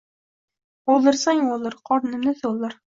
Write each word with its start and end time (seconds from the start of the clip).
O'ldirsang 0.95 1.45
o'ldir, 1.53 1.81
qornimni 1.93 2.37
to’ldir. 2.45 2.79